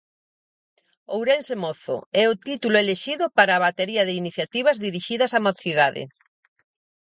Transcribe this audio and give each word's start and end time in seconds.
'Ourense 1.11 1.55
mozo' 1.63 2.03
é 2.21 2.23
o 2.31 2.39
título 2.47 2.75
elixido 2.83 3.25
para 3.37 3.51
a 3.53 3.63
batería 3.65 4.03
de 4.05 4.17
iniciativas 4.21 4.81
dirixidas 4.85 5.31
á 5.37 5.39
mocidade. 5.47 6.03